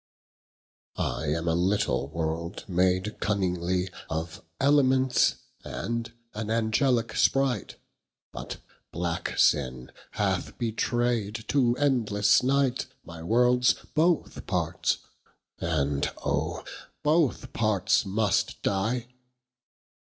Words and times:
V 0.97 1.03
I 1.03 1.27
am 1.27 1.47
a 1.47 1.53
little 1.53 2.07
world 2.07 2.65
made 2.67 3.19
cunningly 3.19 3.89
Of 4.09 4.41
Elements, 4.59 5.35
and 5.63 6.11
an 6.33 6.47
Angelike 6.47 7.15
spright, 7.15 7.75
But 8.31 8.57
black 8.91 9.37
sinne 9.37 9.91
hath 10.13 10.57
betraid 10.57 11.45
to 11.49 11.75
endlesse 11.75 12.41
night 12.41 12.87
My 13.05 13.21
worlds 13.21 13.75
both 13.93 14.47
parts, 14.47 14.97
and 15.59 16.09
oh 16.25 16.65
both 17.03 17.53
parts 17.53 18.03
must 18.03 18.59
die. 18.63 19.05